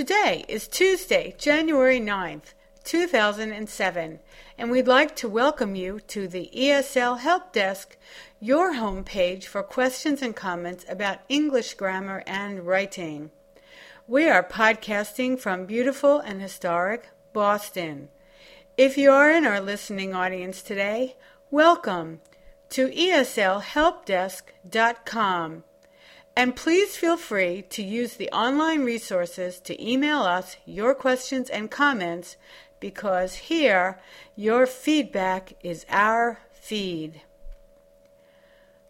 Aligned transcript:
Today 0.00 0.48
is 0.48 0.64
Tuesday, 0.66 1.36
January 1.36 2.00
9th, 2.00 2.54
2007, 2.84 4.20
and 4.56 4.70
we'd 4.70 4.88
like 4.88 5.14
to 5.16 5.28
welcome 5.28 5.74
you 5.74 6.00
to 6.08 6.26
the 6.26 6.50
ESL 6.56 7.18
Help 7.18 7.52
Desk, 7.52 7.98
your 8.40 8.72
homepage 8.72 9.44
for 9.44 9.62
questions 9.62 10.22
and 10.22 10.34
comments 10.34 10.86
about 10.88 11.18
English 11.28 11.74
grammar 11.74 12.22
and 12.26 12.66
writing. 12.66 13.30
We 14.08 14.26
are 14.30 14.42
podcasting 14.42 15.38
from 15.38 15.66
beautiful 15.66 16.18
and 16.18 16.40
historic 16.40 17.10
Boston. 17.34 18.08
If 18.78 18.96
you 18.96 19.12
are 19.12 19.30
in 19.30 19.44
our 19.44 19.60
listening 19.60 20.14
audience 20.14 20.62
today, 20.62 21.16
welcome 21.50 22.22
to 22.70 22.88
eslhelpdesk.com. 22.88 25.64
And 26.36 26.56
please 26.56 26.96
feel 26.96 27.16
free 27.16 27.62
to 27.70 27.82
use 27.82 28.14
the 28.14 28.30
online 28.30 28.84
resources 28.84 29.60
to 29.60 29.82
email 29.84 30.20
us 30.20 30.56
your 30.64 30.94
questions 30.94 31.50
and 31.50 31.70
comments 31.70 32.36
because 32.78 33.34
here 33.34 34.00
your 34.36 34.66
feedback 34.66 35.52
is 35.62 35.84
our 35.90 36.38
feed. 36.52 37.22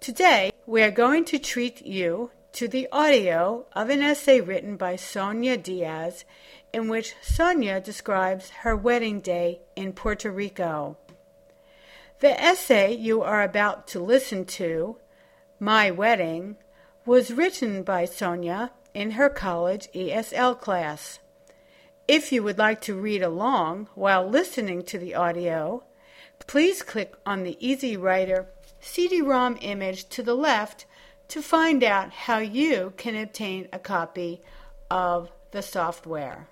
Today 0.00 0.52
we 0.66 0.82
are 0.82 0.90
going 0.90 1.24
to 1.26 1.38
treat 1.38 1.84
you 1.86 2.30
to 2.52 2.68
the 2.68 2.88
audio 2.92 3.66
of 3.72 3.88
an 3.88 4.02
essay 4.02 4.40
written 4.40 4.76
by 4.76 4.96
Sonia 4.96 5.56
Diaz 5.56 6.24
in 6.72 6.88
which 6.88 7.14
Sonia 7.22 7.80
describes 7.80 8.50
her 8.50 8.76
wedding 8.76 9.20
day 9.20 9.60
in 9.74 9.92
Puerto 9.92 10.30
Rico. 10.30 10.96
The 12.20 12.40
essay 12.40 12.94
you 12.94 13.22
are 13.22 13.42
about 13.42 13.86
to 13.88 14.00
listen 14.00 14.44
to, 14.46 14.96
My 15.60 15.90
Wedding, 15.90 16.56
was 17.08 17.32
written 17.32 17.82
by 17.82 18.04
Sonia 18.04 18.70
in 18.92 19.12
her 19.12 19.30
college 19.30 19.88
ESL 19.94 20.60
class. 20.60 21.18
If 22.06 22.30
you 22.30 22.42
would 22.42 22.58
like 22.58 22.82
to 22.82 23.00
read 23.00 23.22
along 23.22 23.88
while 23.94 24.28
listening 24.28 24.82
to 24.82 24.98
the 24.98 25.14
audio, 25.14 25.84
please 26.46 26.82
click 26.82 27.14
on 27.24 27.44
the 27.44 27.56
Easy 27.66 27.96
Writer 27.96 28.48
CD-ROM 28.80 29.56
image 29.62 30.10
to 30.10 30.22
the 30.22 30.34
left 30.34 30.84
to 31.28 31.40
find 31.40 31.82
out 31.82 32.12
how 32.12 32.40
you 32.40 32.92
can 32.98 33.16
obtain 33.16 33.68
a 33.72 33.78
copy 33.78 34.42
of 34.90 35.32
the 35.52 35.62
software. 35.62 36.50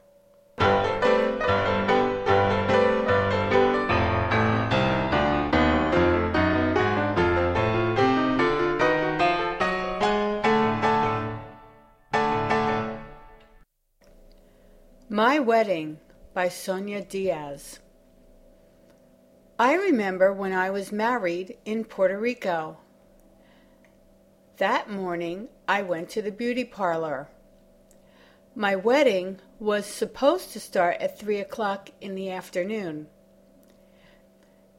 My 15.17 15.39
Wedding 15.39 15.99
by 16.35 16.51
Sonia 16.51 17.01
Diaz. 17.01 17.79
I 19.59 19.73
remember 19.73 20.31
when 20.31 20.53
I 20.53 20.69
was 20.69 20.93
married 20.93 21.57
in 21.65 21.85
Puerto 21.85 22.19
Rico. 22.19 22.77
That 24.59 24.91
morning 24.91 25.49
I 25.67 25.81
went 25.81 26.11
to 26.11 26.21
the 26.21 26.31
beauty 26.31 26.65
parlor. 26.65 27.31
My 28.55 28.77
wedding 28.77 29.39
was 29.59 29.87
supposed 29.87 30.53
to 30.53 30.61
start 30.61 30.99
at 31.01 31.19
three 31.19 31.41
o'clock 31.41 31.89
in 32.03 32.15
the 32.15 32.31
afternoon. 32.31 33.07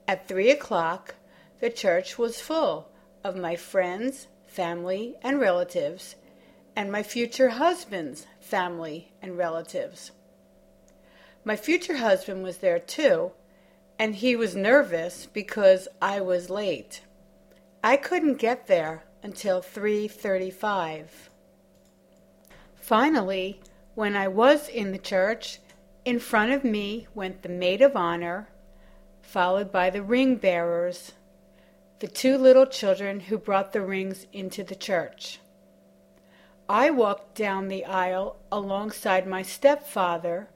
At 0.08 0.28
three 0.28 0.52
o'clock, 0.52 1.16
the 1.62 1.72
church 1.72 2.20
was 2.20 2.40
full 2.40 2.92
of 3.24 3.36
my 3.36 3.56
friends, 3.56 4.28
family, 4.46 5.16
and 5.24 5.40
relatives, 5.40 6.16
and 6.76 6.92
my 6.92 7.02
future 7.02 7.50
husband's 7.50 8.28
family 8.40 9.12
and 9.20 9.36
relatives. 9.36 10.12
My 11.48 11.56
future 11.56 11.96
husband 11.96 12.44
was 12.44 12.58
there 12.58 12.78
too, 12.78 13.32
and 13.98 14.16
he 14.16 14.36
was 14.36 14.54
nervous 14.54 15.28
because 15.28 15.88
I 16.02 16.20
was 16.20 16.50
late. 16.50 17.04
I 17.82 17.96
couldn't 17.96 18.34
get 18.34 18.68
there 18.68 19.06
until 19.24 19.62
3:35. 19.62 21.30
Finally, 22.76 23.62
when 23.96 24.14
I 24.14 24.28
was 24.28 24.68
in 24.68 24.92
the 24.92 24.98
church, 24.98 25.60
in 26.04 26.20
front 26.20 26.52
of 26.52 26.66
me 26.66 27.08
went 27.16 27.44
the 27.44 27.48
maid 27.64 27.82
of 27.82 27.96
honor, 27.96 28.50
followed 29.22 29.72
by 29.72 29.90
the 29.90 30.04
ring 30.04 30.36
bearers, 30.36 31.14
the 32.00 32.10
two 32.10 32.38
little 32.38 32.66
children 32.66 33.22
who 33.22 33.38
brought 33.38 33.72
the 33.72 33.80
rings 33.80 34.28
into 34.34 34.66
the 34.66 34.76
church. 34.76 35.40
I 36.68 36.90
walked 36.90 37.36
down 37.36 37.70
the 37.70 37.86
aisle 37.86 38.36
alongside 38.52 39.26
my 39.26 39.44
stepfather, 39.44 40.50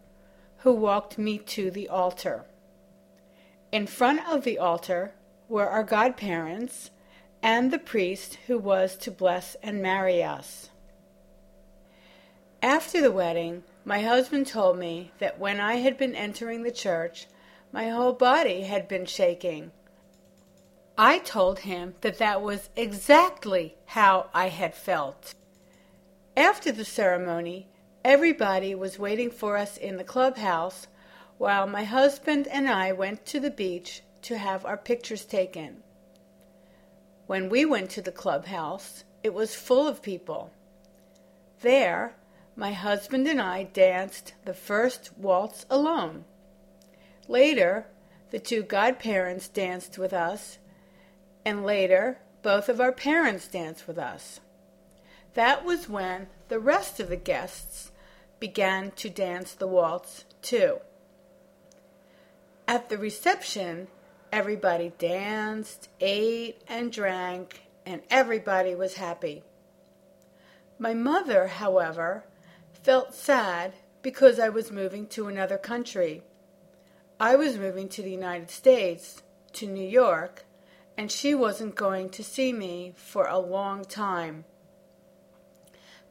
who 0.63 0.73
walked 0.73 1.17
me 1.17 1.37
to 1.37 1.71
the 1.71 1.89
altar. 1.89 2.45
In 3.71 3.87
front 3.87 4.21
of 4.29 4.43
the 4.43 4.57
altar 4.57 5.13
were 5.47 5.69
our 5.69 5.83
godparents 5.83 6.91
and 7.41 7.71
the 7.71 7.79
priest 7.79 8.37
who 8.47 8.57
was 8.57 8.95
to 8.97 9.11
bless 9.11 9.55
and 9.63 9.81
marry 9.81 10.23
us. 10.23 10.69
After 12.61 13.01
the 13.01 13.11
wedding, 13.11 13.63
my 13.83 14.01
husband 14.01 14.45
told 14.45 14.77
me 14.77 15.11
that 15.17 15.39
when 15.39 15.59
I 15.59 15.75
had 15.75 15.97
been 15.97 16.15
entering 16.15 16.61
the 16.61 16.71
church, 16.71 17.25
my 17.71 17.89
whole 17.89 18.13
body 18.13 18.61
had 18.61 18.87
been 18.87 19.05
shaking. 19.05 19.71
I 20.97 21.19
told 21.19 21.59
him 21.59 21.95
that 22.01 22.19
that 22.19 22.41
was 22.43 22.69
exactly 22.75 23.75
how 23.85 24.29
I 24.33 24.49
had 24.49 24.75
felt. 24.75 25.33
After 26.37 26.71
the 26.71 26.85
ceremony, 26.85 27.67
everybody 28.03 28.73
was 28.73 28.97
waiting 28.97 29.29
for 29.29 29.57
us 29.57 29.77
in 29.77 29.97
the 29.97 30.03
clubhouse 30.03 30.87
while 31.37 31.67
my 31.67 31.83
husband 31.83 32.47
and 32.47 32.69
I 32.69 32.91
went 32.91 33.25
to 33.27 33.39
the 33.39 33.51
beach 33.51 34.01
to 34.23 34.37
have 34.37 34.65
our 34.65 34.77
pictures 34.77 35.25
taken. 35.25 35.83
When 37.27 37.49
we 37.49 37.65
went 37.65 37.89
to 37.91 38.01
the 38.01 38.11
clubhouse, 38.11 39.03
it 39.23 39.33
was 39.33 39.55
full 39.55 39.87
of 39.87 40.01
people. 40.01 40.51
There, 41.61 42.15
my 42.55 42.73
husband 42.73 43.27
and 43.27 43.41
I 43.41 43.63
danced 43.63 44.33
the 44.45 44.53
first 44.53 45.11
waltz 45.17 45.65
alone. 45.69 46.25
Later, 47.27 47.87
the 48.31 48.39
two 48.39 48.63
godparents 48.63 49.47
danced 49.47 49.97
with 49.97 50.13
us, 50.13 50.57
and 51.45 51.65
later, 51.65 52.19
both 52.41 52.69
of 52.69 52.81
our 52.81 52.91
parents 52.91 53.47
danced 53.47 53.87
with 53.87 53.97
us. 53.97 54.39
That 55.33 55.63
was 55.63 55.87
when 55.87 56.27
the 56.49 56.59
rest 56.59 56.99
of 56.99 57.09
the 57.09 57.15
guests 57.15 57.90
began 58.41 58.91
to 58.91 59.09
dance 59.09 59.53
the 59.53 59.67
waltz 59.67 60.25
too. 60.41 60.79
At 62.67 62.89
the 62.89 62.97
reception, 62.97 63.87
everybody 64.31 64.91
danced, 64.97 65.87
ate, 66.01 66.61
and 66.67 66.91
drank, 66.91 67.61
and 67.85 68.01
everybody 68.09 68.73
was 68.75 68.95
happy. 68.95 69.43
My 70.79 70.95
mother, 70.95 71.47
however, 71.47 72.25
felt 72.73 73.13
sad 73.13 73.73
because 74.01 74.39
I 74.39 74.49
was 74.49 74.71
moving 74.71 75.05
to 75.09 75.27
another 75.27 75.59
country. 75.59 76.23
I 77.19 77.35
was 77.35 77.57
moving 77.57 77.87
to 77.89 78.01
the 78.01 78.09
United 78.09 78.49
States, 78.49 79.21
to 79.53 79.67
New 79.67 79.87
York, 79.87 80.45
and 80.97 81.11
she 81.11 81.35
wasn't 81.35 81.75
going 81.75 82.09
to 82.09 82.23
see 82.23 82.51
me 82.51 82.93
for 82.95 83.27
a 83.27 83.37
long 83.37 83.85
time. 83.85 84.45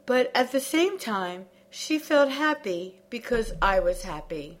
But 0.05 0.31
at 0.33 0.53
the 0.53 0.61
same 0.61 0.97
time, 0.97 1.47
she 1.71 1.97
felt 1.97 2.29
happy 2.29 3.01
because 3.09 3.53
I 3.61 3.79
was 3.79 4.03
happy. 4.03 4.59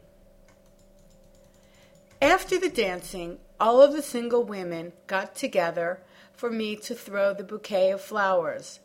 After 2.19 2.59
the 2.59 2.69
dancing, 2.69 3.37
all 3.59 3.81
of 3.81 3.93
the 3.93 4.01
single 4.01 4.43
women 4.43 4.93
got 5.05 5.35
together 5.35 6.01
for 6.33 6.49
me 6.49 6.75
to 6.77 6.95
throw 6.95 7.35
the 7.35 7.43
bouquet 7.43 7.91
of 7.91 8.01
flowers 8.01 8.79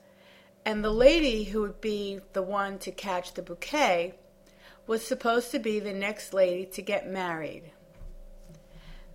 and 0.66 0.82
the 0.82 0.90
lady 0.90 1.44
who 1.44 1.60
would 1.60 1.80
be 1.80 2.18
the 2.32 2.42
one 2.42 2.76
to 2.76 2.90
catch 2.90 3.34
the 3.34 3.40
bouquet 3.40 4.12
was 4.88 5.06
supposed 5.06 5.52
to 5.52 5.60
be 5.60 5.78
the 5.78 5.92
next 5.92 6.34
lady 6.34 6.66
to 6.66 6.82
get 6.82 7.08
married. 7.08 7.70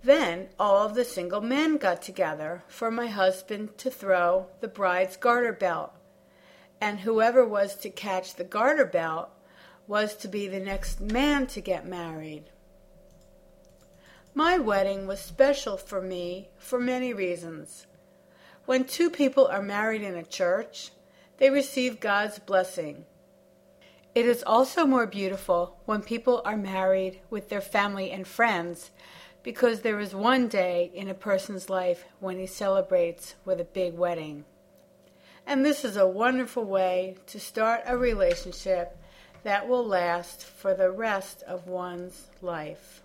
Then 0.02 0.48
all 0.58 0.86
of 0.86 0.94
the 0.94 1.04
single 1.04 1.42
men 1.42 1.76
got 1.76 2.00
together 2.00 2.64
for 2.68 2.90
my 2.90 3.06
husband 3.06 3.76
to 3.78 3.90
throw 3.90 4.46
the 4.60 4.66
bride's 4.66 5.18
garter 5.18 5.52
belt, 5.52 5.92
and 6.82 6.98
whoever 6.98 7.46
was 7.46 7.76
to 7.76 7.88
catch 7.88 8.34
the 8.34 8.42
garter 8.42 8.84
belt 8.84 9.28
was 9.86 10.16
to 10.16 10.26
be 10.26 10.48
the 10.48 10.58
next 10.58 11.00
man 11.00 11.46
to 11.46 11.60
get 11.60 11.86
married. 11.86 12.42
My 14.34 14.58
wedding 14.58 15.06
was 15.06 15.20
special 15.20 15.76
for 15.76 16.02
me 16.02 16.48
for 16.58 16.80
many 16.80 17.12
reasons. 17.12 17.86
When 18.64 18.82
two 18.82 19.10
people 19.10 19.46
are 19.46 19.62
married 19.62 20.02
in 20.02 20.16
a 20.16 20.24
church, 20.24 20.90
they 21.38 21.50
receive 21.50 22.00
God's 22.00 22.40
blessing. 22.40 23.04
It 24.12 24.26
is 24.26 24.42
also 24.42 24.84
more 24.84 25.06
beautiful 25.06 25.80
when 25.84 26.02
people 26.02 26.42
are 26.44 26.56
married 26.56 27.20
with 27.30 27.48
their 27.48 27.60
family 27.60 28.10
and 28.10 28.26
friends 28.26 28.90
because 29.44 29.82
there 29.82 30.00
is 30.00 30.16
one 30.16 30.48
day 30.48 30.90
in 30.92 31.08
a 31.08 31.14
person's 31.14 31.70
life 31.70 32.06
when 32.18 32.40
he 32.40 32.46
celebrates 32.46 33.36
with 33.44 33.60
a 33.60 33.64
big 33.64 33.94
wedding. 33.96 34.46
And 35.46 35.64
this 35.64 35.84
is 35.84 35.96
a 35.96 36.06
wonderful 36.06 36.64
way 36.64 37.16
to 37.26 37.40
start 37.40 37.82
a 37.86 37.96
relationship 37.96 38.96
that 39.42 39.68
will 39.68 39.86
last 39.86 40.44
for 40.44 40.74
the 40.74 40.90
rest 40.90 41.42
of 41.42 41.66
one's 41.66 42.28
life. 42.40 43.02